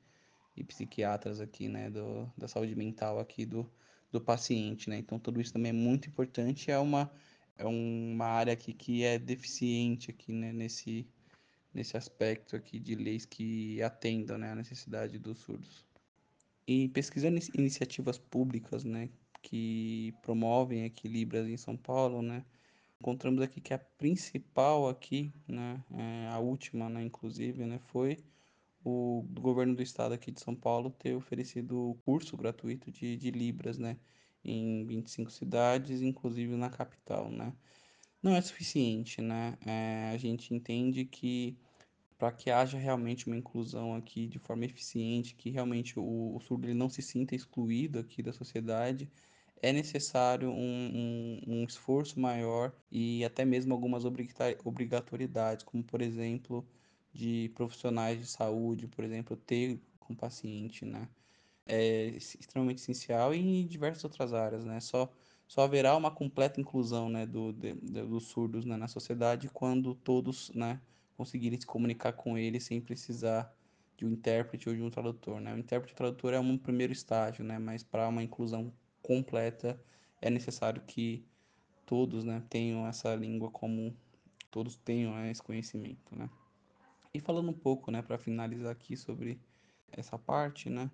e 0.57 0.65
psiquiatras 0.65 1.43
aqui, 1.43 1.69
né, 1.69 1.91
do, 1.91 2.27
da 2.39 2.49
saúde 2.49 2.75
mental 2.75 3.21
aqui 3.21 3.45
do, 3.45 3.71
do 4.11 4.19
paciente, 4.19 4.89
né, 4.89 4.97
então 4.97 5.19
tudo 5.19 5.43
isso 5.43 5.53
também 5.53 5.69
é 5.69 5.75
muito 5.75 6.09
importante, 6.09 6.71
é 6.71 6.79
uma, 6.79 7.13
é 7.59 7.67
uma 7.67 8.25
área 8.25 8.55
aqui 8.55 8.73
que 8.73 9.05
é 9.05 9.19
deficiente 9.19 10.11
aqui, 10.11 10.33
né, 10.33 10.55
nesse, 10.55 11.07
nesse 11.75 11.99
aspecto 11.99 12.57
aqui 12.57 12.79
de 12.79 12.95
leis 12.95 13.27
que 13.27 13.83
atendam 13.83 14.39
né, 14.39 14.53
a 14.53 14.55
necessidade 14.55 15.19
dos 15.19 15.39
surdos. 15.41 15.85
E 16.67 16.89
pesquisando 16.89 17.39
iniciativas 17.55 18.19
públicas 18.19 18.85
né, 18.85 19.11
que 19.43 20.15
promovem 20.23 20.87
equilíbrios 20.87 21.47
em 21.47 21.59
São 21.59 21.77
Paulo, 21.77 22.23
né, 22.23 22.43
encontramos 23.01 23.43
aqui 23.43 23.61
que 23.61 23.73
a 23.75 23.79
principal 23.79 24.89
aqui, 24.89 25.33
né, 25.47 25.83
é, 25.93 26.29
a 26.29 26.39
última, 26.39 26.89
né, 26.89 27.03
inclusive, 27.03 27.65
né, 27.65 27.79
foi 27.87 28.19
o 28.85 29.25
governo 29.41 29.75
do 29.75 29.83
estado 29.83 30.15
aqui 30.15 30.31
de 30.33 30.41
São 30.41 30.55
Paulo 30.55 30.91
ter 30.91 31.15
oferecido 31.15 31.99
curso 32.05 32.37
gratuito 32.37 32.91
de, 32.91 33.17
de 33.17 33.31
Libras, 33.31 33.79
né, 33.79 33.99
em 34.45 34.85
25 34.87 35.31
cidades, 35.31 36.03
inclusive 36.03 36.57
na 36.57 36.71
capital, 36.71 37.31
né. 37.31 37.53
Não 38.23 38.35
é 38.35 38.41
suficiente, 38.41 39.23
né, 39.23 39.57
é, 39.65 40.11
a 40.13 40.17
gente 40.17 40.55
entende 40.55 41.05
que 41.05 41.57
para 42.19 42.33
que 42.33 42.51
haja 42.51 42.77
realmente 42.77 43.29
uma 43.29 43.37
inclusão 43.37 43.95
aqui 43.95 44.27
de 44.27 44.41
forma 44.41 44.65
eficiente, 44.65 45.37
que 45.37 45.51
realmente 45.51 45.99
o, 46.01 46.35
o 46.35 46.41
surdo 46.41 46.67
ele 46.67 46.75
não 46.75 46.89
se 46.89 47.01
sinta 47.01 47.35
excluído 47.37 47.99
aqui 48.01 48.23
da 48.23 48.33
sociedade, 48.33 49.09
é 49.63 49.73
necessário 49.73 50.51
um, 50.51 51.41
um, 51.47 51.61
um 51.61 51.65
esforço 51.65 52.19
maior 52.21 52.73
e 52.91 53.25
até 53.25 53.45
mesmo 53.45 53.73
algumas 53.75 54.05
obrigatoriedades, 54.05 55.65
como 55.65 55.83
por 55.85 56.01
exemplo 56.03 56.67
de 57.13 57.51
profissionais 57.55 58.21
de 58.21 58.27
saúde, 58.27 58.87
por 58.87 59.05
exemplo, 59.05 59.37
ter 59.37 59.81
com 60.01 60.15
paciente, 60.15 60.85
né? 60.85 61.09
É 61.67 62.07
extremamente 62.09 62.79
essencial 62.79 63.35
e 63.35 63.39
em 63.39 63.67
diversas 63.67 64.05
outras 64.05 64.33
áreas, 64.35 64.65
né? 64.65 64.81
Só 64.81 65.13
só 65.47 65.63
haverá 65.63 65.97
uma 65.97 66.11
completa 66.11 66.61
inclusão, 66.61 67.09
né, 67.09 67.25
do, 67.27 67.53
de, 67.55 67.73
dos 67.73 68.27
surdos 68.27 68.67
né, 68.67 68.77
na 68.77 68.87
sociedade 68.87 69.49
quando 69.49 69.95
todos, 69.95 70.51
né, 70.55 70.79
conseguirem 71.17 71.59
se 71.59 71.67
comunicar 71.67 72.13
com 72.13 72.37
ele 72.37 72.61
sem 72.61 72.81
precisar 72.83 73.51
de 73.97 74.05
um 74.07 74.11
intérprete 74.11 74.69
ou 74.69 74.75
de 74.77 74.83
um 74.83 74.91
tradutor, 74.91 75.41
né? 75.41 75.53
O 75.55 75.59
intérprete 75.59 75.93
e 75.93 75.95
o 75.95 75.97
tradutor 75.97 76.35
é 76.35 76.39
um 76.39 76.57
primeiro 76.57 76.93
estágio, 76.93 77.45
né? 77.45 77.59
Mas 77.59 77.83
para 77.83 78.09
uma 78.09 78.23
inclusão 78.23 78.73
completa 79.03 79.81
é 80.21 80.31
necessário 80.31 80.83
que 80.83 81.25
todos, 81.87 82.25
né, 82.25 82.43
tenham 82.51 82.87
essa 82.87 83.15
língua 83.15 83.51
comum, 83.51 83.95
todos 84.51 84.77
tenham 84.77 85.15
né, 85.15 85.31
esse 85.31 85.43
conhecimento, 85.43 86.15
né? 86.15 86.29
E 87.15 87.21
falando 87.21 87.51
um 87.51 87.55
pouco, 87.55 87.91
né, 87.91 88.03
para 88.03 88.19
finalizar 88.19 88.71
aqui 88.71 88.97
sobre 88.97 89.41
essa 89.91 90.19
parte, 90.19 90.69
né? 90.69 90.91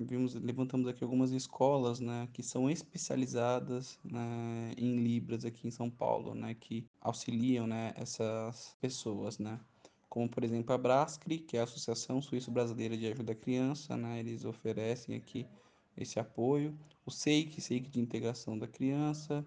Vimos, 0.00 0.34
levantamos 0.34 0.88
aqui 0.88 1.04
algumas 1.04 1.30
escolas, 1.30 2.00
né, 2.00 2.28
que 2.32 2.42
são 2.42 2.68
especializadas 2.68 4.00
né, 4.02 4.72
em 4.76 4.96
Libras 4.96 5.44
aqui 5.44 5.68
em 5.68 5.70
São 5.70 5.88
Paulo, 5.88 6.34
né, 6.34 6.54
que 6.54 6.88
auxiliam, 7.00 7.66
né, 7.68 7.92
essas 7.94 8.76
pessoas, 8.80 9.38
né, 9.38 9.60
como 10.08 10.28
por 10.28 10.42
exemplo 10.42 10.74
a 10.74 10.78
Brascri, 10.78 11.38
que 11.38 11.56
é 11.56 11.60
a 11.60 11.64
Associação 11.64 12.20
Suíço-Brasileira 12.20 12.96
de 12.96 13.06
Ajuda 13.06 13.32
à 13.32 13.36
Criança, 13.36 13.96
né, 13.96 14.18
eles 14.18 14.44
oferecem 14.44 15.14
aqui 15.14 15.46
esse 15.96 16.18
apoio, 16.18 16.76
o 17.04 17.10
SEIC, 17.10 17.60
SEIC 17.60 17.90
de 17.90 18.00
Integração 18.00 18.58
da 18.58 18.66
Criança, 18.66 19.44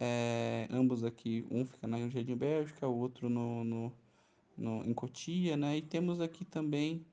é, 0.00 0.66
ambos 0.70 1.04
aqui, 1.04 1.46
um 1.50 1.64
fica 1.64 1.86
na 1.86 1.98
Jardim 2.08 2.36
Bélgica, 2.36 2.88
o 2.88 2.98
outro 2.98 3.28
no, 3.28 3.62
no, 3.62 3.92
no, 4.56 4.84
em 4.84 4.92
Cotia, 4.92 5.56
né, 5.56 5.76
e 5.76 5.82
temos 5.82 6.20
aqui 6.20 6.44
também 6.44 7.06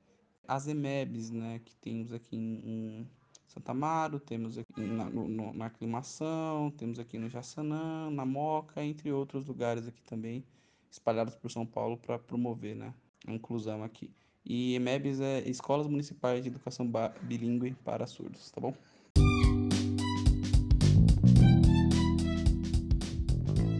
as 0.46 0.66
EMEBs, 0.66 1.30
né, 1.30 1.60
que 1.64 1.74
temos 1.76 2.12
aqui 2.12 2.36
em, 2.36 2.60
em 2.64 3.10
Santa 3.46 3.72
Amaro, 3.72 4.18
temos 4.18 4.58
aqui 4.58 4.80
na, 4.80 5.10
no, 5.10 5.52
na 5.52 5.66
Aclimação, 5.66 6.70
temos 6.70 6.98
aqui 6.98 7.18
no 7.18 7.28
Jaçanã, 7.28 8.10
na 8.10 8.24
Moca, 8.24 8.84
entre 8.84 9.12
outros 9.12 9.46
lugares 9.46 9.86
aqui 9.86 10.02
também 10.02 10.44
espalhadas 10.90 11.36
por 11.36 11.50
São 11.50 11.64
Paulo 11.64 11.96
para 11.96 12.18
promover 12.18 12.74
né, 12.74 12.94
a 13.26 13.32
inclusão 13.32 13.82
aqui. 13.82 14.12
E 14.44 14.74
EMEBs 14.74 15.20
é 15.20 15.48
Escolas 15.48 15.86
Municipais 15.86 16.42
de 16.42 16.48
Educação 16.48 16.90
Bilíngue 17.22 17.74
para 17.84 18.06
Surdos, 18.06 18.50
tá 18.50 18.60
bom? 18.60 18.74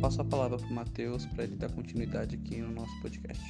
Passo 0.00 0.22
a 0.22 0.24
palavra 0.24 0.58
para 0.58 0.68
o 0.68 0.72
Matheus 0.72 1.26
para 1.26 1.44
ele 1.44 1.56
dar 1.56 1.70
continuidade 1.72 2.36
aqui 2.36 2.56
no 2.60 2.70
nosso 2.72 3.00
podcast. 3.00 3.44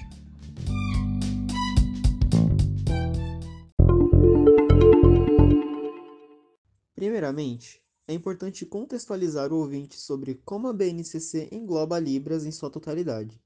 Primeiramente, 6.95 7.83
é 8.07 8.13
importante 8.13 8.67
contextualizar 8.67 9.53
o 9.53 9.57
ouvinte 9.59 9.97
sobre 9.97 10.35
como 10.45 10.69
a 10.69 10.73
BNCC 10.73 11.49
engloba 11.53 11.99
Libras 11.99 12.45
em 12.45 12.51
sua 12.51 12.69
totalidade. 12.69 13.41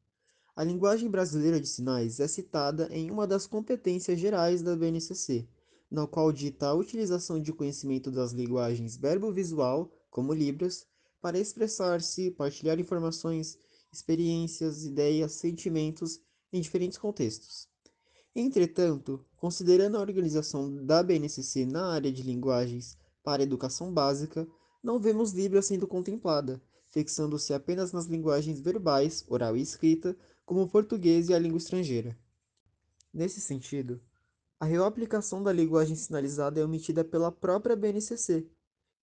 A 0.56 0.62
linguagem 0.62 1.10
brasileira 1.10 1.60
de 1.60 1.66
sinais 1.66 2.20
é 2.20 2.28
citada 2.28 2.88
em 2.92 3.10
uma 3.10 3.26
das 3.26 3.44
competências 3.44 4.20
gerais 4.20 4.62
da 4.62 4.76
BNCC, 4.76 5.48
na 5.90 6.06
qual 6.06 6.30
dita 6.30 6.68
a 6.68 6.74
utilização 6.74 7.40
de 7.40 7.52
conhecimento 7.52 8.08
das 8.08 8.30
linguagens 8.30 8.96
verbo-visual, 8.96 9.90
como 10.08 10.32
Libras, 10.32 10.86
para 11.20 11.40
expressar-se, 11.40 12.30
partilhar 12.30 12.78
informações, 12.78 13.58
experiências, 13.92 14.84
ideias, 14.84 15.32
sentimentos 15.32 16.20
em 16.52 16.60
diferentes 16.60 16.98
contextos. 16.98 17.68
Entretanto, 18.32 19.24
considerando 19.36 19.96
a 19.96 20.00
organização 20.00 20.84
da 20.84 21.02
BNCC 21.02 21.66
na 21.66 21.94
área 21.94 22.12
de 22.12 22.22
linguagens 22.22 22.96
para 23.24 23.42
educação 23.42 23.92
básica, 23.92 24.46
não 24.80 25.00
vemos 25.00 25.32
Libras 25.32 25.66
sendo 25.66 25.88
contemplada, 25.88 26.62
fixando-se 26.90 27.52
apenas 27.52 27.90
nas 27.90 28.06
linguagens 28.06 28.60
verbais, 28.60 29.24
oral 29.28 29.56
e 29.56 29.60
escrita, 29.60 30.16
como 30.44 30.62
o 30.62 30.68
português 30.68 31.28
e 31.28 31.34
a 31.34 31.38
língua 31.38 31.58
estrangeira. 31.58 32.18
Nesse 33.12 33.40
sentido, 33.40 34.00
a 34.58 34.64
reaplicação 34.66 35.42
da 35.42 35.52
linguagem 35.52 35.96
sinalizada 35.96 36.60
é 36.60 36.64
omitida 36.64 37.04
pela 37.04 37.30
própria 37.30 37.76
BNCC. 37.76 38.46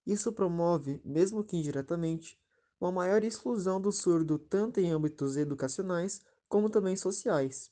Isso 0.06 0.32
promove, 0.32 1.02
mesmo 1.06 1.44
que 1.44 1.58
indiretamente, 1.58 2.40
uma 2.80 2.92
maior 2.92 3.24
exclusão 3.24 3.80
do 3.80 3.92
surdo 3.92 4.40
tanto 4.40 4.80
em 4.80 4.92
âmbitos 4.92 5.38
educacionais 5.38 6.22
como 6.50 6.70
também 6.70 6.96
sociais. 6.96 7.72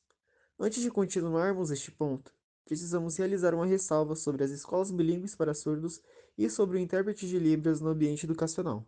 Antes 0.57 0.83
de 0.83 0.91
continuarmos 0.91 1.71
este 1.71 1.91
ponto, 1.91 2.33
precisamos 2.63 3.17
realizar 3.17 3.55
uma 3.55 3.65
ressalva 3.65 4.15
sobre 4.15 4.43
as 4.43 4.51
escolas 4.51 4.91
bilíngues 4.91 5.35
para 5.35 5.53
surdos 5.53 6.01
e 6.38 6.49
sobre 6.49 6.77
o 6.77 6.79
intérprete 6.79 7.27
de 7.27 7.39
Libras 7.39 7.81
no 7.81 7.89
ambiente 7.89 8.25
educacional. 8.25 8.85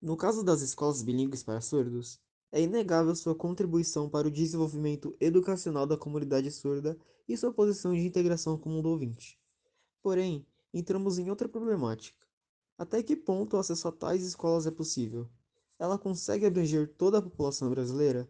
No 0.00 0.16
caso 0.16 0.44
das 0.44 0.60
escolas 0.60 1.02
bilíngues 1.02 1.42
para 1.42 1.60
surdos, 1.60 2.20
é 2.52 2.60
inegável 2.62 3.14
sua 3.14 3.34
contribuição 3.34 4.08
para 4.08 4.28
o 4.28 4.30
desenvolvimento 4.30 5.16
educacional 5.20 5.86
da 5.86 5.96
comunidade 5.96 6.50
surda 6.50 6.96
e 7.28 7.36
sua 7.36 7.52
posição 7.52 7.92
de 7.92 8.06
integração 8.06 8.56
com 8.56 8.68
o 8.68 8.72
mundo 8.72 8.88
ouvinte. 8.88 9.38
Porém, 10.02 10.46
entramos 10.72 11.18
em 11.18 11.28
outra 11.30 11.48
problemática. 11.48 12.26
Até 12.78 13.02
que 13.02 13.16
ponto 13.16 13.56
o 13.56 13.58
acesso 13.58 13.88
a 13.88 13.92
tais 13.92 14.22
escolas 14.22 14.66
é 14.66 14.70
possível? 14.70 15.28
Ela 15.78 15.98
consegue 15.98 16.46
abranger 16.46 16.94
toda 16.96 17.18
a 17.18 17.22
população 17.22 17.70
brasileira? 17.70 18.28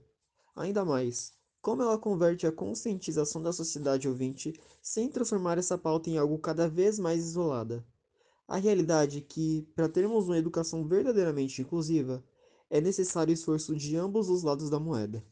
Ainda 0.54 0.84
mais, 0.84 1.32
como 1.60 1.82
ela 1.82 1.98
converte 1.98 2.46
a 2.46 2.52
conscientização 2.52 3.42
da 3.42 3.52
sociedade 3.52 4.08
ouvinte 4.08 4.54
sem 4.80 5.08
transformar 5.08 5.58
essa 5.58 5.76
pauta 5.76 6.08
em 6.08 6.16
algo 6.16 6.38
cada 6.38 6.68
vez 6.68 6.98
mais 6.98 7.24
isolada? 7.24 7.84
A 8.48 8.56
realidade 8.56 9.18
é 9.18 9.20
que, 9.20 9.62
para 9.74 9.88
termos 9.88 10.26
uma 10.26 10.38
educação 10.38 10.86
verdadeiramente 10.86 11.60
inclusiva, 11.60 12.24
é 12.68 12.80
necessário 12.80 13.32
esforço 13.32 13.74
de 13.76 13.96
ambos 13.96 14.28
os 14.28 14.42
lados 14.42 14.68
da 14.68 14.80
moeda. 14.80 15.24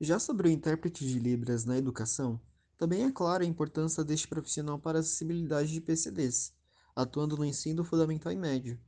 Já 0.00 0.18
sobre 0.18 0.48
o 0.48 0.50
intérprete 0.50 1.06
de 1.06 1.18
Libras 1.18 1.64
na 1.64 1.78
educação, 1.78 2.40
também 2.76 3.04
é 3.04 3.12
clara 3.12 3.44
a 3.44 3.46
importância 3.46 4.02
deste 4.02 4.26
profissional 4.26 4.78
para 4.78 4.98
a 4.98 5.00
acessibilidade 5.00 5.72
de 5.72 5.80
PCDs, 5.80 6.52
atuando 6.94 7.36
no 7.36 7.44
ensino 7.44 7.84
fundamental 7.84 8.32
e 8.32 8.36
médio. 8.36 8.78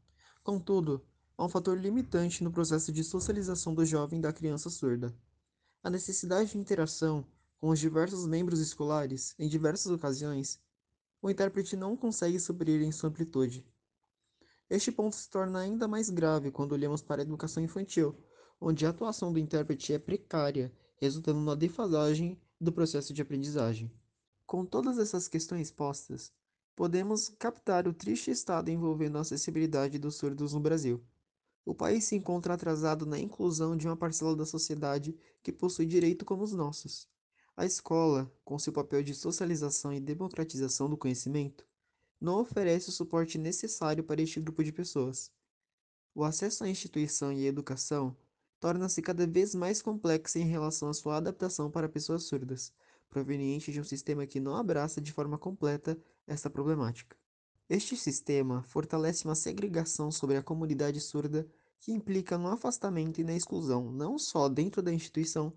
Contudo, 0.42 1.04
há 1.38 1.44
um 1.44 1.48
fator 1.48 1.78
limitante 1.78 2.42
no 2.42 2.50
processo 2.50 2.92
de 2.92 3.04
socialização 3.04 3.74
do 3.74 3.84
jovem 3.84 4.20
da 4.20 4.32
criança 4.32 4.68
surda. 4.68 5.14
A 5.82 5.88
necessidade 5.88 6.50
de 6.50 6.58
interação 6.58 7.24
com 7.58 7.68
os 7.68 7.78
diversos 7.78 8.26
membros 8.26 8.60
escolares, 8.60 9.34
em 9.38 9.48
diversas 9.48 9.90
ocasiões, 9.92 10.60
o 11.22 11.30
intérprete 11.30 11.76
não 11.76 11.96
consegue 11.96 12.38
suprir 12.38 12.82
em 12.82 12.92
sua 12.92 13.08
amplitude. 13.08 13.64
Este 14.68 14.90
ponto 14.90 15.14
se 15.14 15.30
torna 15.30 15.60
ainda 15.60 15.86
mais 15.86 16.10
grave 16.10 16.50
quando 16.50 16.72
olhamos 16.72 17.00
para 17.00 17.22
a 17.22 17.24
educação 17.24 17.62
infantil, 17.62 18.16
onde 18.60 18.84
a 18.84 18.90
atuação 18.90 19.32
do 19.32 19.38
intérprete 19.38 19.92
é 19.92 19.98
precária, 19.98 20.72
resultando 20.96 21.40
na 21.40 21.54
defasagem 21.54 22.40
do 22.60 22.72
processo 22.72 23.14
de 23.14 23.22
aprendizagem. 23.22 23.92
Com 24.44 24.64
todas 24.64 24.98
essas 24.98 25.28
questões 25.28 25.70
postas, 25.70 26.32
podemos 26.74 27.28
captar 27.28 27.86
o 27.86 27.94
triste 27.94 28.30
estado 28.30 28.68
envolvendo 28.68 29.18
a 29.18 29.20
acessibilidade 29.20 29.98
dos 29.98 30.16
surdos 30.16 30.52
no 30.52 30.60
Brasil. 30.60 31.00
O 31.64 31.74
país 31.74 32.04
se 32.04 32.16
encontra 32.16 32.54
atrasado 32.54 33.06
na 33.06 33.18
inclusão 33.18 33.76
de 33.76 33.86
uma 33.86 33.96
parcela 33.96 34.34
da 34.34 34.46
sociedade 34.46 35.16
que 35.42 35.52
possui 35.52 35.86
direito 35.86 36.24
como 36.24 36.42
os 36.42 36.52
nossos. 36.52 37.08
A 37.56 37.64
escola, 37.64 38.30
com 38.44 38.58
seu 38.58 38.72
papel 38.72 39.02
de 39.02 39.14
socialização 39.14 39.92
e 39.92 40.00
democratização 40.00 40.90
do 40.90 40.96
conhecimento, 40.96 41.66
não 42.20 42.40
oferece 42.40 42.88
o 42.88 42.92
suporte 42.92 43.38
necessário 43.38 44.02
para 44.02 44.22
este 44.22 44.40
grupo 44.40 44.64
de 44.64 44.72
pessoas. 44.72 45.30
O 46.14 46.24
acesso 46.24 46.64
à 46.64 46.68
instituição 46.68 47.32
e 47.32 47.44
à 47.44 47.48
educação 47.48 48.16
torna-se 48.58 49.02
cada 49.02 49.26
vez 49.26 49.54
mais 49.54 49.82
complexo 49.82 50.38
em 50.38 50.44
relação 50.44 50.88
à 50.88 50.94
sua 50.94 51.16
adaptação 51.16 51.70
para 51.70 51.88
pessoas 51.88 52.24
surdas, 52.24 52.72
proveniente 53.08 53.70
de 53.70 53.80
um 53.80 53.84
sistema 53.84 54.26
que 54.26 54.40
não 54.40 54.56
abraça 54.56 55.00
de 55.00 55.12
forma 55.12 55.38
completa 55.38 55.98
essa 56.26 56.48
problemática. 56.50 57.16
Este 57.68 57.96
sistema 57.96 58.62
fortalece 58.62 59.24
uma 59.24 59.34
segregação 59.34 60.10
sobre 60.10 60.36
a 60.36 60.42
comunidade 60.42 61.00
surda 61.00 61.46
que 61.80 61.92
implica 61.92 62.38
no 62.38 62.48
afastamento 62.48 63.20
e 63.20 63.24
na 63.24 63.34
exclusão 63.34 63.90
não 63.90 64.18
só 64.18 64.48
dentro 64.48 64.80
da 64.80 64.92
instituição, 64.92 65.52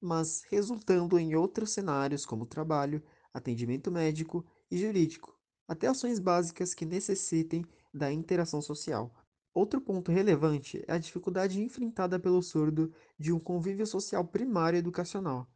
mas 0.00 0.42
resultando 0.48 1.18
em 1.18 1.34
outros 1.34 1.72
cenários 1.72 2.24
como 2.24 2.46
trabalho, 2.46 3.02
atendimento 3.34 3.90
médico 3.90 4.44
e 4.70 4.78
jurídico, 4.78 5.38
até 5.70 5.86
ações 5.86 6.18
básicas 6.18 6.74
que 6.74 6.84
necessitem 6.84 7.64
da 7.94 8.12
interação 8.12 8.60
social. 8.60 9.14
Outro 9.54 9.80
ponto 9.80 10.10
relevante 10.10 10.82
é 10.88 10.94
a 10.94 10.98
dificuldade 10.98 11.62
enfrentada 11.62 12.18
pelo 12.18 12.42
surdo 12.42 12.92
de 13.16 13.32
um 13.32 13.38
convívio 13.38 13.86
social 13.86 14.24
primário 14.26 14.76
educacional, 14.76 15.48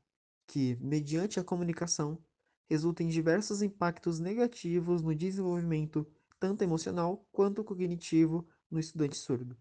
que, 0.47 0.79
mediante 0.81 1.41
a 1.41 1.43
comunicação, 1.43 2.17
resulta 2.71 3.03
em 3.03 3.09
diversos 3.09 3.61
impactos 3.61 4.21
negativos 4.21 5.03
no 5.03 5.13
desenvolvimento 5.13 6.07
tanto 6.39 6.63
emocional 6.63 7.27
quanto 7.33 7.65
cognitivo 7.65 8.47
no 8.71 8.79
estudante 8.79 9.17
surdo. 9.17 9.57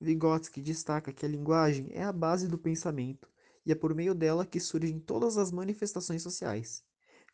Vygotsky 0.00 0.60
destaca 0.60 1.12
que 1.12 1.24
a 1.24 1.28
linguagem 1.28 1.90
é 1.92 2.02
a 2.02 2.12
base 2.12 2.48
do 2.48 2.58
pensamento 2.58 3.30
e 3.64 3.70
é 3.70 3.74
por 3.76 3.94
meio 3.94 4.16
dela 4.16 4.44
que 4.44 4.58
surgem 4.58 4.98
todas 4.98 5.36
as 5.38 5.52
manifestações 5.52 6.24
sociais. 6.24 6.85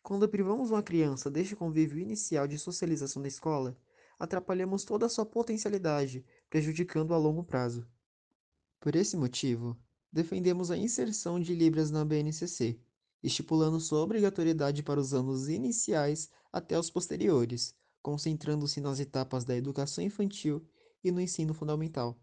Quando 0.03 0.27
privamos 0.27 0.69
uma 0.69 0.83
criança 0.83 1.31
deste 1.31 1.55
convívio 1.55 1.97
inicial 1.97 2.47
de 2.47 2.59
socialização 2.59 3.21
da 3.21 3.27
escola, 3.27 3.75
atrapalhamos 4.19 4.83
toda 4.83 5.05
a 5.05 5.09
sua 5.09 5.25
potencialidade, 5.25 6.25
prejudicando 6.49 7.13
a 7.13 7.17
longo 7.17 7.43
prazo. 7.43 7.87
Por 8.79 8.95
esse 8.95 9.15
motivo, 9.17 9.75
defendemos 10.11 10.69
a 10.69 10.77
inserção 10.77 11.39
de 11.39 11.55
Libras 11.55 11.89
na 11.89 12.03
BNCC, 12.03 12.77
estipulando 13.23 13.79
sua 13.79 14.01
obrigatoriedade 14.01 14.83
para 14.83 14.99
os 14.99 15.13
anos 15.13 15.47
iniciais 15.47 16.29
até 16.51 16.77
os 16.77 16.91
posteriores, 16.91 17.73
concentrando-se 18.01 18.81
nas 18.81 18.99
etapas 18.99 19.45
da 19.45 19.55
educação 19.55 20.03
infantil 20.03 20.67
e 21.01 21.11
no 21.11 21.21
ensino 21.21 21.53
fundamental. 21.53 22.21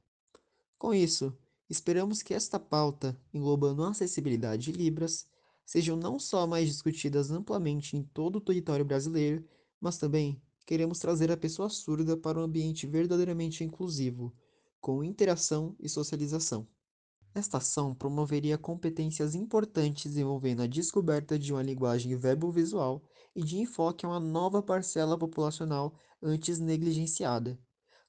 Com 0.79 0.95
isso, 0.95 1.35
Esperamos 1.71 2.21
que 2.21 2.35
esta 2.35 2.59
pauta, 2.59 3.17
englobando 3.33 3.85
a 3.85 3.91
acessibilidade 3.91 4.65
de 4.65 4.73
Libras, 4.73 5.29
sejam 5.71 5.97
não 5.97 6.19
só 6.19 6.49
mais 6.49 6.67
discutidas 6.67 7.31
amplamente 7.31 7.97
em 7.97 8.03
todo 8.03 8.37
o 8.37 8.41
território 8.41 8.85
brasileiro, 8.85 9.47
mas 9.81 9.99
também 9.99 10.43
queremos 10.67 10.99
trazer 10.99 11.31
a 11.31 11.37
pessoa 11.37 11.69
surda 11.69 12.17
para 12.17 12.41
um 12.41 12.43
ambiente 12.43 12.89
verdadeiramente 12.89 13.63
inclusivo, 13.63 14.35
com 14.81 15.05
interação 15.05 15.77
e 15.79 15.89
socialização. 15.89 16.67
Esta 17.33 17.59
ação 17.59 17.95
promoveria 17.95 18.59
competências 18.59 19.37
importantes 19.37 20.17
envolvendo 20.17 20.63
a 20.63 20.67
descoberta 20.67 21.39
de 21.39 21.53
uma 21.53 21.63
linguagem 21.63 22.17
verbo-visual 22.17 23.05
e 23.37 23.45
de 23.45 23.59
enfoque 23.59 24.05
a 24.05 24.09
uma 24.09 24.19
nova 24.19 24.61
parcela 24.61 25.17
populacional 25.17 25.95
antes 26.21 26.59
negligenciada. 26.59 27.57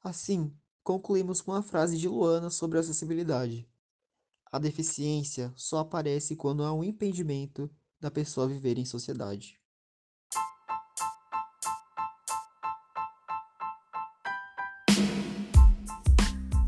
Assim, 0.03 0.51
Concluímos 0.83 1.41
com 1.41 1.53
a 1.53 1.61
frase 1.61 1.95
de 1.95 2.07
Luana 2.07 2.49
sobre 2.49 2.79
acessibilidade. 2.79 3.69
A 4.51 4.59
deficiência 4.59 5.53
só 5.55 5.79
aparece 5.79 6.35
quando 6.35 6.63
há 6.65 6.73
um 6.73 6.83
impedimento 6.83 7.71
da 8.01 8.11
pessoa 8.11 8.49
viver 8.49 8.77
em 8.77 8.83
sociedade. 8.83 9.57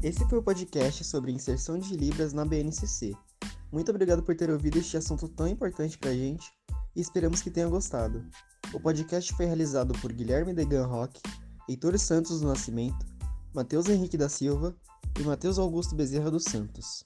Esse 0.02 0.26
foi 0.30 0.40
o 0.40 0.44
podcast 0.44 1.04
sobre 1.04 1.34
inserção 1.34 1.78
de 1.78 1.98
Libras 1.98 2.32
na 2.32 2.46
BNCC. 2.46 3.14
Muito 3.70 3.90
obrigado 3.90 4.24
por 4.24 4.34
ter 4.34 4.50
ouvido 4.50 4.78
este 4.78 4.96
assunto 4.96 5.28
tão 5.28 5.48
importante 5.48 5.98
pra 5.98 6.14
gente 6.14 6.54
e 6.96 7.02
esperamos 7.02 7.42
que 7.42 7.52
tenha 7.52 7.68
gostado. 7.68 8.26
O 8.74 8.80
podcast 8.80 9.34
foi 9.34 9.46
realizado 9.46 9.94
por 10.00 10.14
Guilherme 10.14 10.54
Degan 10.54 10.86
Roque, 10.86 11.22
Heitor 11.68 12.00
Santos 12.00 12.40
do 12.40 12.48
Nascimento, 12.48 13.06
Matheus 13.54 13.90
Henrique 13.90 14.18
da 14.18 14.30
Silva 14.30 14.74
e 15.20 15.24
Matheus 15.24 15.60
Augusto 15.60 15.96
Bezerra 15.96 16.32
dos 16.32 16.46
Santos. 16.46 17.06